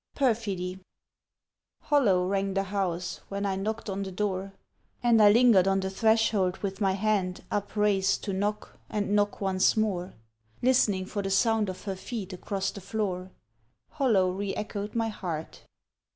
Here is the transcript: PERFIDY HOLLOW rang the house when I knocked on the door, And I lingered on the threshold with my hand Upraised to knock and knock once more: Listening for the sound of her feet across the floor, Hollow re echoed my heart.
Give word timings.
PERFIDY 0.15 0.79
HOLLOW 1.83 2.25
rang 2.25 2.55
the 2.55 2.63
house 2.63 3.21
when 3.29 3.45
I 3.45 3.55
knocked 3.55 3.87
on 3.87 4.01
the 4.01 4.11
door, 4.11 4.53
And 5.03 5.21
I 5.21 5.29
lingered 5.31 5.67
on 5.67 5.79
the 5.79 5.91
threshold 5.91 6.57
with 6.63 6.81
my 6.81 6.93
hand 6.93 7.43
Upraised 7.51 8.23
to 8.23 8.33
knock 8.33 8.79
and 8.89 9.13
knock 9.15 9.41
once 9.41 9.77
more: 9.77 10.15
Listening 10.63 11.05
for 11.05 11.21
the 11.21 11.29
sound 11.29 11.69
of 11.69 11.83
her 11.83 11.95
feet 11.95 12.33
across 12.33 12.71
the 12.71 12.81
floor, 12.81 13.29
Hollow 13.91 14.31
re 14.31 14.55
echoed 14.55 14.95
my 14.95 15.09
heart. 15.09 15.65